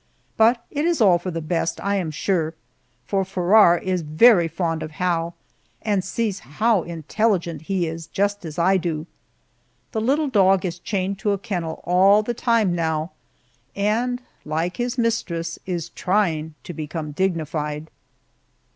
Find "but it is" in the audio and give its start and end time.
0.35-0.99